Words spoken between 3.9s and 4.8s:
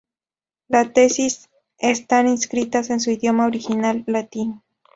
latín.